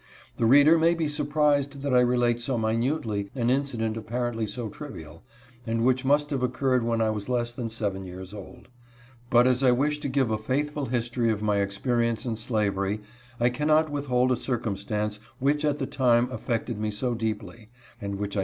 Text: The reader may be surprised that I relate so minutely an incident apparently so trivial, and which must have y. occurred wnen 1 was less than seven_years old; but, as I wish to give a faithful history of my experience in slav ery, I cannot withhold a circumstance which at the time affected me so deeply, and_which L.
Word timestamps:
The 0.37 0.47
reader 0.47 0.79
may 0.79 0.95
be 0.95 1.07
surprised 1.07 1.83
that 1.83 1.93
I 1.93 1.99
relate 1.99 2.39
so 2.39 2.57
minutely 2.57 3.29
an 3.35 3.51
incident 3.51 3.95
apparently 3.95 4.47
so 4.47 4.67
trivial, 4.67 5.21
and 5.67 5.85
which 5.85 6.03
must 6.03 6.31
have 6.31 6.41
y. 6.41 6.47
occurred 6.47 6.81
wnen 6.81 6.97
1 7.01 7.13
was 7.13 7.29
less 7.29 7.53
than 7.53 7.67
seven_years 7.67 8.33
old; 8.33 8.67
but, 9.29 9.45
as 9.45 9.61
I 9.61 9.69
wish 9.71 9.99
to 9.99 10.09
give 10.09 10.31
a 10.31 10.39
faithful 10.39 10.85
history 10.87 11.29
of 11.29 11.43
my 11.43 11.57
experience 11.57 12.25
in 12.25 12.35
slav 12.35 12.75
ery, 12.79 13.01
I 13.39 13.49
cannot 13.49 13.91
withhold 13.91 14.31
a 14.31 14.37
circumstance 14.37 15.19
which 15.37 15.63
at 15.63 15.77
the 15.77 15.85
time 15.85 16.31
affected 16.31 16.79
me 16.79 16.89
so 16.89 17.13
deeply, 17.13 17.69
and_which 18.01 18.35
L. 18.35 18.39